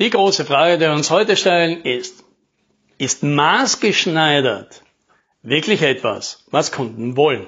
[0.00, 2.24] Die große Frage, die wir uns heute stellen, ist,
[2.98, 4.82] ist maßgeschneidert
[5.42, 7.46] wirklich etwas, was Kunden wollen?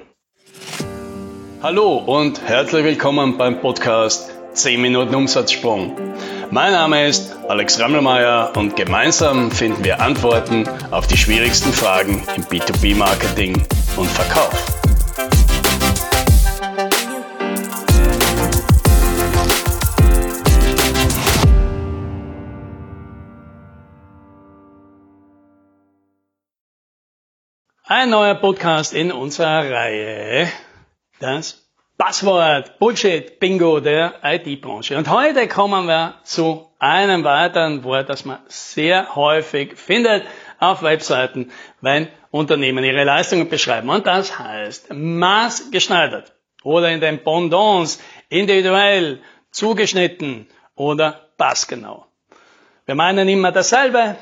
[1.61, 5.97] Hallo und herzlich willkommen beim Podcast 10 Minuten Umsatzsprung.
[6.49, 12.43] Mein Name ist Alex Rammelmeier und gemeinsam finden wir Antworten auf die schwierigsten Fragen im
[12.43, 13.61] B2B-Marketing
[13.97, 14.86] und Verkauf.
[27.89, 30.51] Ein neuer Podcast in unserer Reihe.
[31.21, 34.97] Das Passwort Bullshit Bingo der IT-Branche.
[34.97, 40.25] Und heute kommen wir zu einem weiteren Wort, das man sehr häufig findet
[40.59, 43.89] auf Webseiten, wenn Unternehmen ihre Leistungen beschreiben.
[43.89, 46.33] Und das heißt maßgeschneidert
[46.63, 52.05] oder in den Pendants individuell zugeschnitten oder passgenau.
[52.85, 54.17] Wir meinen immer dasselbe,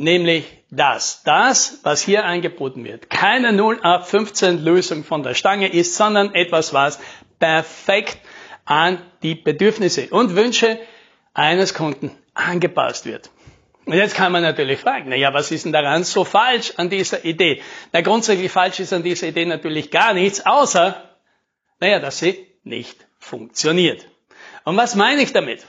[0.00, 1.22] nämlich das.
[1.24, 6.98] Das, was hier angeboten wird, keine 0815 Lösung von der Stange ist, sondern etwas, was
[7.38, 8.18] perfekt
[8.64, 10.78] an die Bedürfnisse und Wünsche
[11.34, 13.30] eines Kunden angepasst wird.
[13.86, 17.24] Und jetzt kann man natürlich fragen, naja, was ist denn daran so falsch an dieser
[17.24, 17.62] Idee?
[17.92, 21.02] Na, grundsätzlich falsch ist an dieser Idee natürlich gar nichts, außer,
[21.80, 24.06] naja, dass sie nicht funktioniert.
[24.64, 25.66] Und was meine ich damit?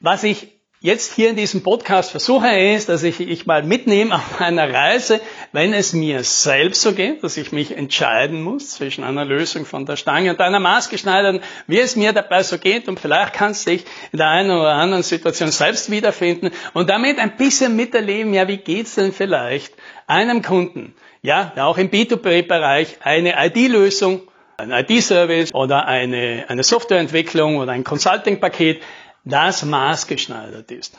[0.00, 4.40] Was ich jetzt hier in diesem Podcast versuche, ist, dass ich, ich mal mitnehme auf
[4.40, 5.20] einer Reise,
[5.52, 9.84] wenn es mir selbst so geht, dass ich mich entscheiden muss zwischen einer Lösung von
[9.84, 12.88] der Stange und einer maßgeschneiderten, wie es mir dabei so geht.
[12.88, 17.18] Und vielleicht kannst du dich in der einen oder anderen Situation selbst wiederfinden und damit
[17.18, 19.74] ein bisschen miterleben, ja, wie geht's denn vielleicht
[20.06, 24.22] einem Kunden, ja, auch im B2B-Bereich eine ID-Lösung
[24.60, 28.82] ein IT-Service oder eine, eine Softwareentwicklung oder ein Consulting-Paket
[29.24, 30.98] das maßgeschneidert ist.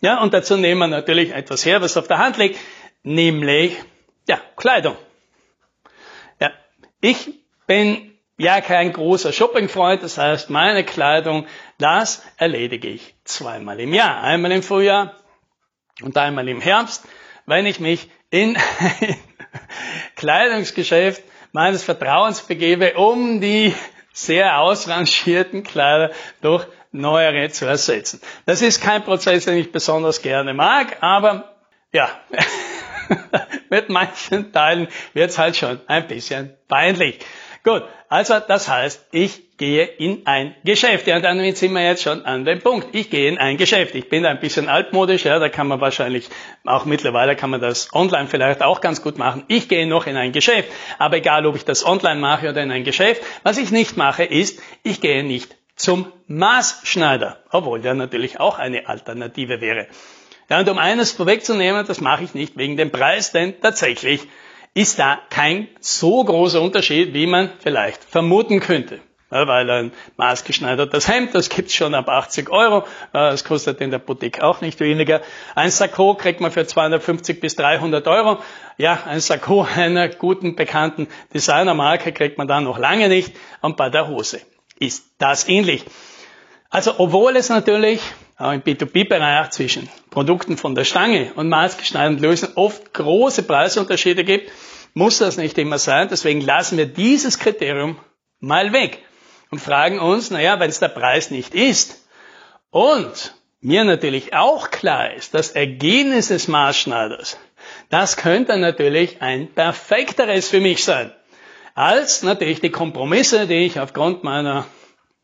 [0.00, 2.58] Ja, und dazu nehmen wir natürlich etwas her, was auf der Hand liegt,
[3.02, 3.76] nämlich,
[4.28, 4.96] ja, Kleidung.
[6.40, 6.52] Ja,
[7.00, 7.30] ich
[7.66, 11.46] bin ja kein großer Shoppingfreund, das heißt, meine Kleidung,
[11.78, 14.22] das erledige ich zweimal im Jahr.
[14.22, 15.14] Einmal im Frühjahr
[16.00, 17.04] und einmal im Herbst,
[17.44, 19.16] wenn ich mich in ein
[20.16, 21.22] Kleidungsgeschäft
[21.52, 23.74] meines Vertrauens begebe, um die
[24.12, 26.10] sehr ausrangierten Kleider
[26.40, 28.20] durch neuere zu ersetzen.
[28.46, 31.54] Das ist kein Prozess, den ich besonders gerne mag, aber
[31.92, 32.08] ja,
[33.70, 37.20] mit manchen Teilen wird es halt schon ein bisschen peinlich.
[37.62, 41.06] Gut, also das heißt, ich gehe in ein Geschäft.
[41.06, 42.88] Ja, dann sind wir jetzt schon an dem Punkt.
[42.92, 43.94] Ich gehe in ein Geschäft.
[43.94, 46.30] Ich bin ein bisschen altmodisch, ja, da kann man wahrscheinlich,
[46.64, 49.44] auch mittlerweile kann man das online vielleicht auch ganz gut machen.
[49.48, 50.70] Ich gehe noch in ein Geschäft.
[50.98, 54.24] Aber egal, ob ich das online mache oder in ein Geschäft, was ich nicht mache,
[54.24, 59.86] ist, ich gehe nicht zum Maßschneider, obwohl der natürlich auch eine Alternative wäre.
[60.48, 64.26] Ja, und um eines vorwegzunehmen, das mache ich nicht wegen dem Preis, denn tatsächlich
[64.74, 69.00] ist da kein so großer Unterschied, wie man vielleicht vermuten könnte.
[69.32, 74.00] Ja, weil ein maßgeschneidertes Hemd, das gibt's schon ab 80 Euro, das kostet in der
[74.00, 75.20] Boutique auch nicht weniger.
[75.54, 78.38] Ein Sakko kriegt man für 250 bis 300 Euro.
[78.76, 83.36] Ja, ein Sakko einer guten, bekannten Designermarke kriegt man da noch lange nicht.
[83.60, 84.40] Und bei der Hose
[84.80, 85.84] ist das ähnlich.
[86.68, 88.00] Also obwohl es natürlich
[88.40, 94.50] auch im B2B-Bereich zwischen Produkten von der Stange und maßgeschneiderten Lösungen oft große Preisunterschiede gibt,
[94.94, 96.08] muss das nicht immer sein.
[96.10, 97.98] Deswegen lassen wir dieses Kriterium
[98.40, 98.98] mal weg
[99.50, 102.06] und fragen uns, naja, wenn es der Preis nicht ist
[102.70, 107.38] und mir natürlich auch klar ist, das Ergebnis des Maßschneiders,
[107.90, 111.12] das könnte natürlich ein perfekteres für mich sein
[111.74, 114.66] als natürlich die Kompromisse, die ich aufgrund meiner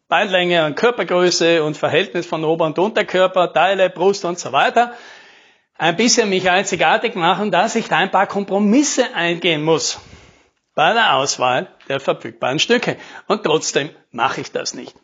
[0.08, 4.92] Beinlänge und Körpergröße und Verhältnis von Ober- und Unterkörper, Teile, Brust und so weiter,
[5.78, 10.00] ein bisschen mich einzigartig machen, dass ich da ein paar Kompromisse eingehen muss
[10.74, 12.96] bei der Auswahl der verfügbaren Stücke.
[13.26, 14.94] Und trotzdem mache ich das nicht.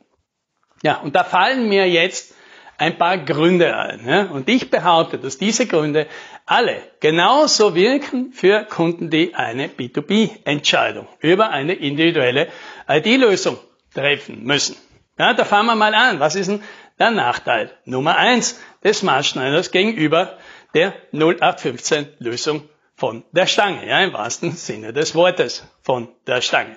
[0.83, 2.35] Ja, und da fallen mir jetzt
[2.79, 4.07] ein paar Gründe ein.
[4.07, 4.23] Ja?
[4.25, 6.07] Und ich behaupte, dass diese Gründe
[6.47, 12.49] alle genauso wirken für Kunden, die eine B2B-Entscheidung über eine individuelle
[12.89, 13.59] ID-Lösung
[13.95, 14.77] treffen müssen.
[15.23, 16.19] Ja, da fangen wir mal an.
[16.19, 16.65] Was ist denn
[16.99, 20.37] der Nachteil Nummer eins des Maßschneiders gegenüber
[20.75, 23.87] der 0815-Lösung von der Stange?
[23.87, 26.77] Ja, im wahrsten Sinne des Wortes von der Stange.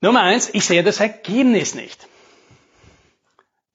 [0.00, 2.08] Nummer eins, ich sehe das Ergebnis nicht.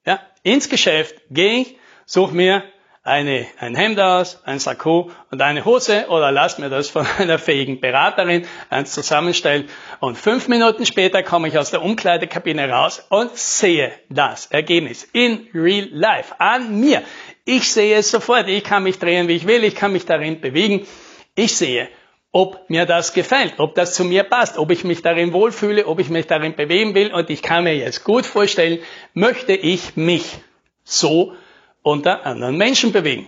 [0.05, 2.65] Ja, ins Geschäft gehe ich, suche mir
[3.03, 7.37] eine, ein Hemd aus, ein Sakko und eine Hose oder lasst mir das von einer
[7.37, 9.67] fähigen Beraterin eins zusammenstellen.
[9.99, 15.47] Und fünf Minuten später komme ich aus der Umkleidekabine raus und sehe das Ergebnis in
[15.53, 17.03] real life an mir.
[17.43, 18.47] Ich sehe es sofort.
[18.47, 19.65] Ich kann mich drehen, wie ich will.
[19.65, 20.87] Ich kann mich darin bewegen.
[21.35, 21.89] Ich sehe,
[22.31, 25.99] ob mir das gefällt, ob das zu mir passt, ob ich mich darin wohlfühle, ob
[25.99, 27.13] ich mich darin bewegen will.
[27.13, 28.79] Und ich kann mir jetzt gut vorstellen,
[29.13, 30.37] möchte ich mich
[30.85, 31.33] so
[31.83, 33.27] unter anderen Menschen bewegen.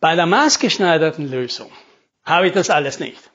[0.00, 1.70] Bei der maßgeschneiderten Lösung
[2.24, 3.30] habe ich das alles nicht.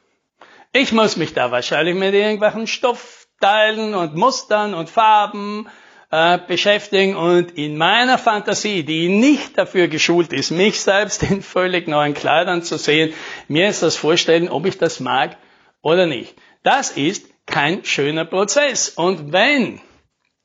[0.73, 5.68] Ich muss mich da wahrscheinlich mit irgendwelchen Stoffteilen und Mustern und Farben
[6.12, 11.88] äh, beschäftigen und in meiner Fantasie, die nicht dafür geschult ist, mich selbst in völlig
[11.88, 13.13] neuen Kleidern zu sehen,
[13.47, 15.38] mir ist das vorstellen, ob ich das mag
[15.81, 16.35] oder nicht.
[16.63, 18.89] Das ist kein schöner Prozess.
[18.89, 19.81] Und wenn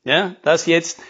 [0.03, 1.01] ja, das jetzt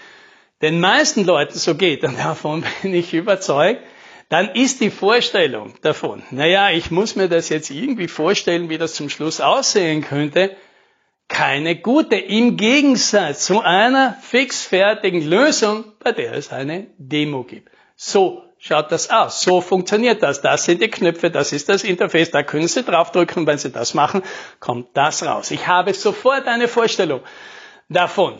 [0.61, 3.81] den meisten Leuten so geht, und davon bin ich überzeugt,
[4.29, 8.93] dann ist die Vorstellung davon, naja, ich muss mir das jetzt irgendwie vorstellen, wie das
[8.93, 10.55] zum Schluss aussehen könnte,
[11.29, 12.15] keine gute.
[12.15, 17.69] Im Gegensatz zu einer fixfertigen Lösung, bei der es eine Demo gibt.
[17.95, 19.41] So schaut das aus.
[19.41, 20.41] So funktioniert das.
[20.41, 22.31] Das sind die Knöpfe, das ist das Interface.
[22.31, 23.45] Da können Sie draufdrücken.
[23.45, 24.23] Wenn Sie das machen,
[24.59, 25.51] kommt das raus.
[25.51, 27.21] Ich habe sofort eine Vorstellung
[27.89, 28.39] davon,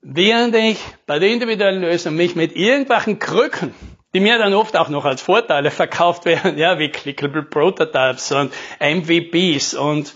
[0.00, 3.74] während ich bei der individuellen Lösung mich mit irgendwelchen Krücken,
[4.14, 8.52] die mir dann oft auch noch als Vorteile verkauft werden, ja, wie Clickable Prototypes und
[8.80, 10.14] MVPs und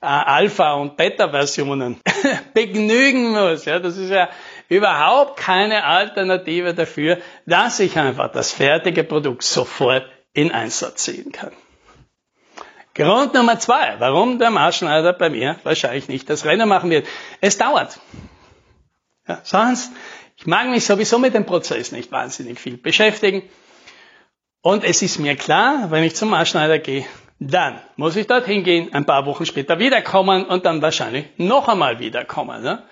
[0.00, 2.00] äh, Alpha- und Beta-Versionen
[2.54, 3.64] begnügen muss.
[3.64, 4.28] Ja, das ist ja
[4.68, 11.52] überhaupt keine Alternative dafür, dass ich einfach das fertige Produkt sofort in Einsatz ziehen kann.
[12.94, 17.06] Grund Nummer zwei, warum der Marschneider bei mir wahrscheinlich nicht das Rennen machen wird.
[17.40, 17.98] Es dauert.
[19.26, 19.92] Ja, sonst,
[20.36, 23.42] ich mag mich sowieso mit dem Prozess nicht wahnsinnig viel beschäftigen.
[24.60, 27.04] Und es ist mir klar, wenn ich zum Marschneider gehe,
[27.38, 31.98] dann muss ich dorthin gehen, ein paar Wochen später wiederkommen und dann wahrscheinlich noch einmal
[31.98, 32.62] wiederkommen.
[32.62, 32.82] Ne?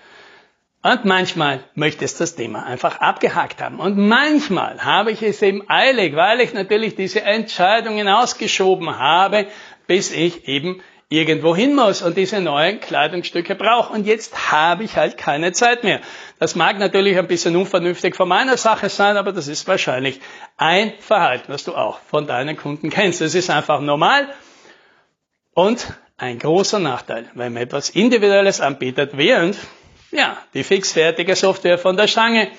[0.83, 3.79] Und manchmal möchte es das Thema einfach abgehakt haben.
[3.79, 9.47] Und manchmal habe ich es eben eilig, weil ich natürlich diese Entscheidungen ausgeschoben habe,
[9.87, 10.81] bis ich eben
[11.13, 13.93] irgendwo hin muss und diese neuen Kleidungsstücke brauche.
[13.93, 16.01] Und jetzt habe ich halt keine Zeit mehr.
[16.39, 20.19] Das mag natürlich ein bisschen unvernünftig von meiner Sache sein, aber das ist wahrscheinlich
[20.57, 23.21] ein Verhalten, das du auch von deinen Kunden kennst.
[23.21, 24.27] Das ist einfach normal
[25.53, 29.57] und ein großer Nachteil, wenn man etwas Individuelles anbietet, während,
[30.11, 32.49] ja, die fixfertige Software von der Stange,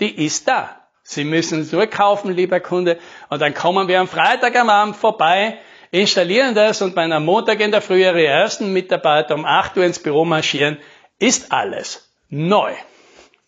[0.00, 0.76] die ist da.
[1.04, 2.98] Sie müssen es nur kaufen, lieber Kunde,
[3.28, 5.58] und dann kommen wir am Freitag am Abend vorbei,
[5.90, 9.84] installieren das und wenn am Montag in der Früh Ihre ersten Mitarbeiter um 8 Uhr
[9.84, 10.78] ins Büro marschieren,
[11.18, 12.72] ist alles neu.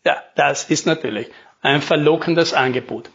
[0.04, 1.28] Ja, das ist natürlich
[1.60, 3.10] ein verlockendes Angebot.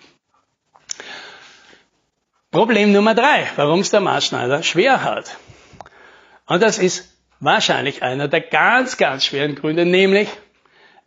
[2.51, 5.37] Problem Nummer drei, warum es der Maßschneider schwer hat.
[6.45, 10.29] Und das ist wahrscheinlich einer der ganz, ganz schweren Gründe, nämlich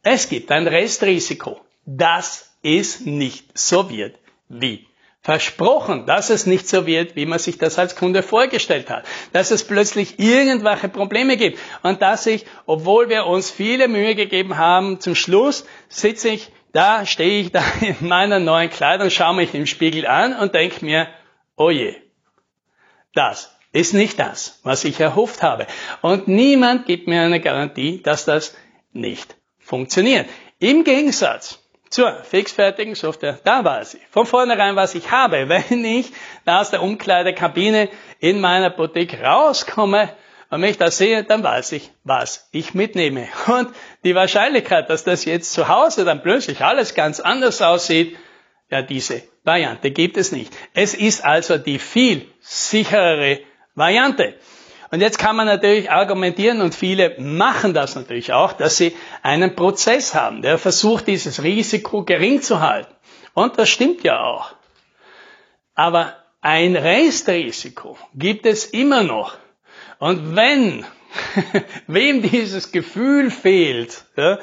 [0.03, 4.17] es gibt ein Restrisiko, dass es nicht so wird
[4.49, 4.87] wie
[5.23, 9.51] versprochen, dass es nicht so wird, wie man sich das als Kunde vorgestellt hat, dass
[9.51, 14.99] es plötzlich irgendwelche Probleme gibt und dass ich, obwohl wir uns viele Mühe gegeben haben,
[15.01, 19.67] zum Schluss sitze ich da, stehe ich da in meiner neuen Kleidung, schaue mich im
[19.67, 21.09] Spiegel an und denke mir,
[21.57, 21.97] oh je,
[23.13, 25.67] das ist nicht das, was ich erhofft habe.
[26.01, 28.57] Und niemand gibt mir eine Garantie, dass das
[28.93, 30.29] nicht funktioniert.
[30.59, 31.61] Im Gegensatz
[31.91, 35.49] zur fixfertigen Software, da weiß ich von vornherein, was ich habe.
[35.71, 36.13] Wenn ich
[36.47, 37.89] aus der Umkleidekabine
[38.21, 40.11] in meiner Boutique rauskomme
[40.51, 43.29] und mich da sehe, dann weiß ich, was ich mitnehme.
[43.47, 43.69] Und
[44.03, 48.17] die Wahrscheinlichkeit, dass das jetzt zu Hause dann plötzlich alles ganz anders aussieht,
[48.69, 50.53] ja, diese Variante gibt es nicht.
[50.75, 53.41] Es ist also die viel sicherere
[53.75, 54.35] Variante.
[54.91, 59.55] Und jetzt kann man natürlich argumentieren, und viele machen das natürlich auch, dass sie einen
[59.55, 62.93] Prozess haben, der versucht, dieses Risiko gering zu halten.
[63.35, 64.53] Und das stimmt ja auch.
[65.75, 69.37] Aber ein Restrisiko gibt es immer noch.
[69.99, 70.85] Und wenn,
[71.87, 74.39] wem dieses Gefühl fehlt, ja,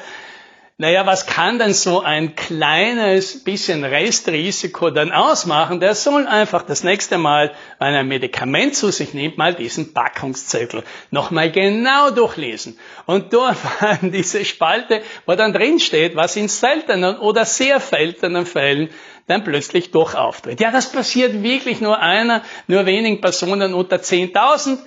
[0.79, 5.79] naja, was kann denn so ein kleines bisschen Restrisiko dann ausmachen?
[5.79, 9.93] Der soll einfach das nächste Mal, wenn er ein Medikament zu sich nimmt, mal diesen
[9.93, 12.77] Packungszettel nochmal genau durchlesen.
[13.07, 18.45] Und dort waren diese Spalte, wo dann drin steht, was in seltenen oder sehr seltenen
[18.45, 18.89] Fällen
[19.25, 20.59] dann plötzlich doch auftritt.
[20.59, 24.77] Ja, das passiert wirklich nur einer, nur wenigen Personen unter 10.000,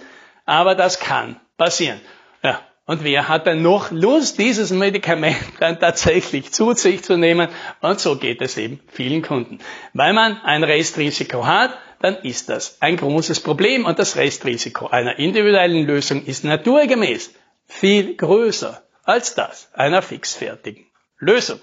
[0.47, 2.01] aber das kann passieren.
[2.45, 7.49] Ja, Und wer hat dann noch Lust, dieses Medikament dann tatsächlich zu sich zu nehmen?
[7.81, 9.61] Und so geht es eben vielen Kunden.
[9.95, 11.71] Weil man ein Restrisiko hat,
[12.01, 13.85] dann ist das ein großes Problem.
[13.85, 17.33] Und das Restrisiko einer individuellen Lösung ist naturgemäß
[17.69, 20.85] viel größer als das einer fixfertigen
[21.21, 21.61] Lösung.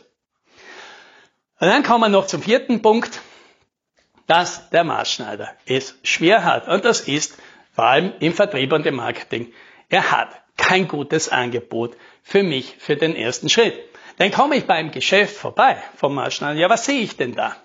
[1.60, 3.20] Und dann kommen wir noch zum vierten Punkt,
[4.28, 6.70] dass der Maßschneider es schwer hat.
[6.70, 7.38] Und das ist
[7.74, 9.52] vor allem im Vertrieb und im Marketing.
[9.90, 13.78] Er hat kein gutes Angebot für mich für den ersten Schritt.
[14.18, 16.60] Dann komme ich beim Geschäft vorbei vom Maßschneider.
[16.60, 17.56] Ja, was sehe ich denn da?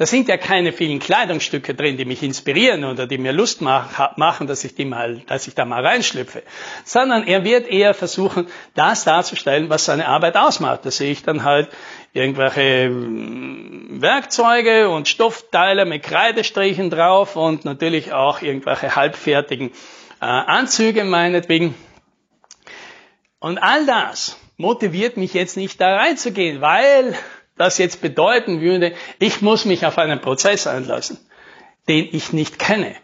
[0.00, 4.46] Da sind ja keine vielen Kleidungsstücke drin, die mich inspirieren oder die mir Lust machen,
[4.46, 6.42] dass ich die mal, dass ich da mal reinschlüpfe.
[6.86, 10.86] Sondern er wird eher versuchen, das darzustellen, was seine Arbeit ausmacht.
[10.86, 11.68] Da sehe ich dann halt
[12.14, 19.70] irgendwelche hm, Werkzeuge und Stoffteile mit Kreidestrichen drauf und natürlich auch irgendwelche halbfertigen
[20.22, 21.74] äh, Anzüge meinetwegen.
[23.40, 27.16] Und all das motiviert mich jetzt nicht da reinzugehen, weil
[27.56, 31.18] das jetzt bedeuten würde, ich muss mich auf einen Prozess einlassen,
[31.88, 32.94] den ich nicht kenne.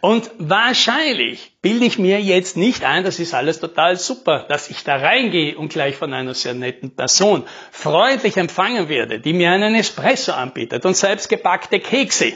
[0.00, 4.82] Und wahrscheinlich bilde ich mir jetzt nicht ein, das ist alles total super, dass ich
[4.82, 9.74] da reingehe und gleich von einer sehr netten Person freundlich empfangen werde, die mir einen
[9.74, 12.32] Espresso anbietet und selbst gebackte Kekse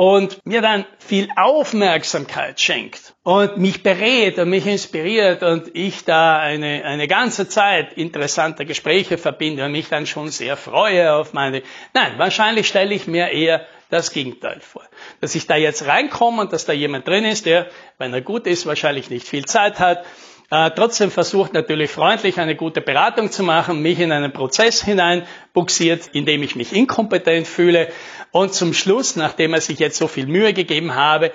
[0.00, 6.38] und mir dann viel Aufmerksamkeit schenkt und mich berät und mich inspiriert und ich da
[6.38, 11.62] eine, eine ganze Zeit interessante Gespräche verbinde und mich dann schon sehr freue auf meine,
[11.92, 14.84] nein, wahrscheinlich stelle ich mir eher das Gegenteil vor.
[15.20, 17.66] Dass ich da jetzt reinkomme und dass da jemand drin ist, der,
[17.98, 20.06] wenn er gut ist, wahrscheinlich nicht viel Zeit hat,
[20.50, 25.26] äh, trotzdem versucht natürlich freundlich eine gute Beratung zu machen, mich in einen Prozess hinein
[25.52, 27.92] buxiert, in dem ich mich inkompetent fühle.
[28.32, 31.32] Und zum Schluss, nachdem er sich jetzt so viel Mühe gegeben habe,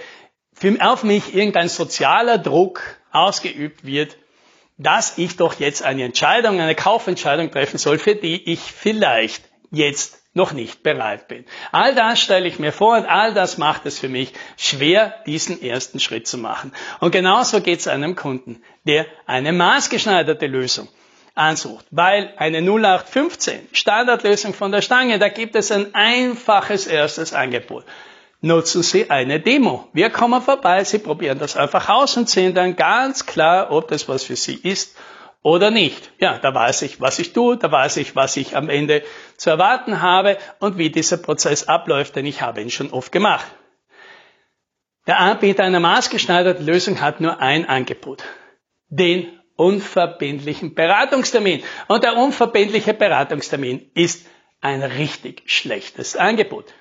[0.80, 2.82] auf mich irgendein sozialer Druck
[3.12, 4.18] ausgeübt wird,
[4.78, 10.25] dass ich doch jetzt eine Entscheidung, eine Kaufentscheidung treffen soll, für die ich vielleicht jetzt
[10.36, 11.46] noch nicht bereit bin.
[11.72, 15.62] All das stelle ich mir vor und all das macht es für mich schwer, diesen
[15.62, 16.74] ersten Schritt zu machen.
[17.00, 20.90] Und genauso geht es einem Kunden, der eine maßgeschneiderte Lösung
[21.36, 27.86] ansucht, weil eine 0815 Standardlösung von der Stange, da gibt es ein einfaches erstes Angebot.
[28.42, 29.88] Nutzen Sie eine Demo.
[29.94, 34.08] Wir kommen vorbei, Sie probieren das einfach aus und sehen dann ganz klar, ob das
[34.10, 34.98] was für Sie ist
[35.46, 36.12] oder nicht.
[36.18, 39.04] Ja, da weiß ich, was ich tue, da weiß ich, was ich am Ende
[39.38, 43.46] zu erwarten habe und wie dieser Prozess abläuft, denn ich habe ihn schon oft gemacht.
[45.06, 48.24] Der Anbieter einer maßgeschneiderten Lösung hat nur ein Angebot.
[48.90, 51.64] Den unverbindlichen Beratungstermin.
[51.88, 54.26] Und der unverbindliche Beratungstermin ist
[54.62, 56.74] ein richtig schlechtes Angebot.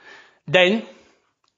[0.47, 0.85] Denn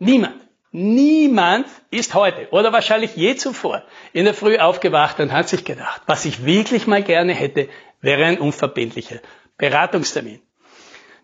[0.01, 0.46] niemand
[0.78, 6.02] Niemand ist heute oder wahrscheinlich je zuvor in der Früh aufgewacht und hat sich gedacht,
[6.04, 7.71] was ich wirklich mal gerne hätte,
[8.02, 9.21] wäre ein unverbindlicher
[9.56, 10.42] Beratungstermin.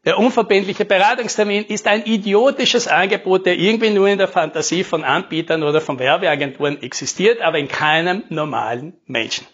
[0.07, 5.63] Der unverbindliche Beratungstermin ist ein idiotisches Angebot, der irgendwie nur in der Fantasie von Anbietern
[5.65, 9.47] oder von Werbeagenturen existiert, aber in keinem normalen Menschen.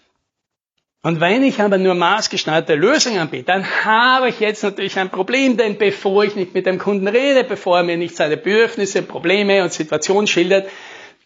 [1.09, 5.57] Und wenn ich aber nur maßgeschneiderte Lösungen anbiete, dann habe ich jetzt natürlich ein Problem,
[5.57, 9.63] denn bevor ich nicht mit dem Kunden rede, bevor er mir nicht seine Bedürfnisse, Probleme
[9.63, 10.69] und Situationen schildert,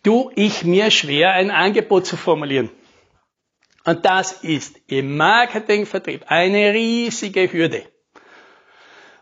[0.05, 2.71] tue ich mir schwer, ein Angebot zu formulieren.
[3.85, 7.83] Und das ist im Marketingvertrieb eine riesige Hürde.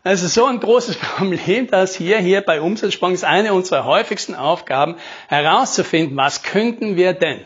[0.03, 4.97] Also so ein großes Problem, dass hier, hier bei Umsatzsprung ist eine unserer häufigsten Aufgaben,
[5.27, 7.45] herauszufinden, was könnten wir denn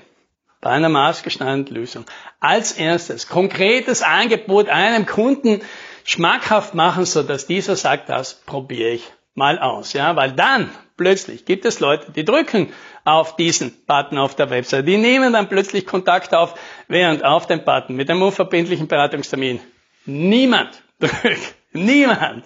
[0.66, 2.06] bei einer maßgeschneiderten Lösung.
[2.40, 5.62] Als erstes konkretes Angebot einem Kunden
[6.04, 9.04] schmackhaft machen, so dass dieser sagt, das probiere ich
[9.36, 9.94] mal aus.
[9.94, 14.88] Ja, weil dann plötzlich gibt es Leute, die drücken auf diesen Button auf der Website.
[14.88, 16.56] Die nehmen dann plötzlich Kontakt auf,
[16.88, 19.60] während auf dem Button mit einem unverbindlichen Beratungstermin
[20.06, 21.54] niemand drückt.
[21.74, 22.44] Niemand.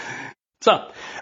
[0.60, 0.72] so.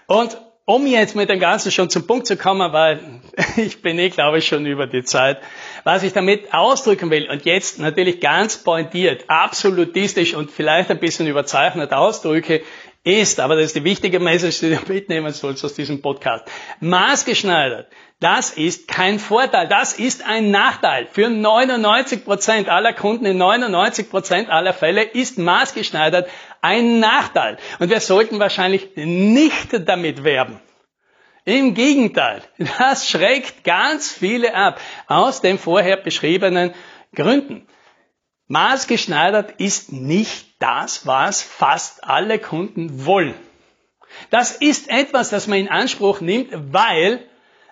[0.05, 0.37] Und
[0.69, 2.99] um jetzt mit dem Ganzen schon zum Punkt zu kommen, weil
[3.55, 5.37] ich bin eh, glaube ich, schon über die Zeit,
[5.85, 7.31] was ich damit ausdrücken will.
[7.31, 12.63] Und jetzt natürlich ganz pointiert, absolutistisch und vielleicht ein bisschen überzeichnet ausdrücke,
[13.03, 16.45] ist, aber das ist die wichtige Message, die du mitnehmen sollst aus diesem Podcast,
[16.79, 17.87] maßgeschneidert.
[18.19, 21.07] Das ist kein Vorteil, das ist ein Nachteil.
[21.11, 26.27] Für 99 Prozent aller Kunden in 99 Prozent aller Fälle ist maßgeschneidert
[26.61, 27.57] ein Nachteil.
[27.79, 30.59] Und wir sollten wahrscheinlich nicht damit werben.
[31.45, 32.41] Im Gegenteil,
[32.79, 36.73] das schreckt ganz viele ab, aus den vorher beschriebenen
[37.15, 37.67] Gründen.
[38.47, 43.35] Maßgeschneidert ist nicht das, was fast alle Kunden wollen.
[44.29, 47.19] Das ist etwas, das man in Anspruch nimmt, weil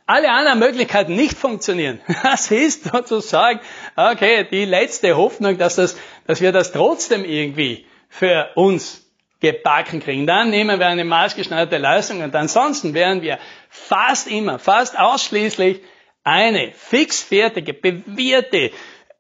[0.06, 3.60] alle anderen Möglichkeiten nicht funktionieren, das ist sozusagen,
[3.96, 9.06] okay, die letzte Hoffnung, dass, das, dass wir das trotzdem irgendwie für uns
[9.40, 10.28] gebacken kriegen.
[10.28, 13.40] Dann nehmen wir eine maßgeschneiderte Leistung und ansonsten werden wir
[13.70, 15.82] fast immer, fast ausschließlich
[16.24, 18.72] eine fixfertige, bewährte,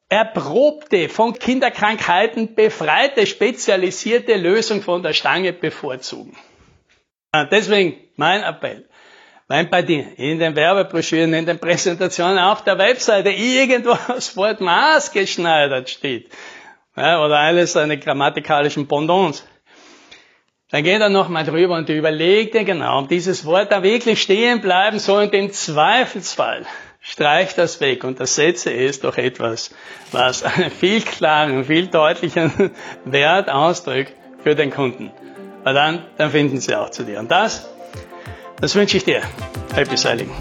[0.09, 6.37] erprobte, von Kinderkrankheiten befreite, spezialisierte Lösung von der Stange bevorzugen.
[7.51, 8.87] Deswegen mein Appell.
[9.47, 14.61] Wenn bei dir in den Werbebroschüren, in den Präsentationen auf der Webseite irgendwo das Wort
[14.61, 16.31] maßgeschneidert steht,
[16.95, 19.45] ja, oder alles seine grammatikalischen Pendants,
[20.71, 24.61] dann geh da nochmal drüber und überleg dir genau, ob dieses Wort da wirklich stehen
[24.61, 26.65] bleiben soll und im Zweifelsfall
[27.05, 29.69] streich das weg und ersetze es durch etwas,
[30.11, 32.71] was einen viel klaren, viel deutlichen
[33.05, 35.11] Wert ausdrückt für den Kunden.
[35.63, 37.19] Weil dann, dann finden sie auch zu dir.
[37.19, 37.69] Und das,
[38.59, 39.21] das wünsche ich dir.
[39.73, 40.31] Happy Sailing.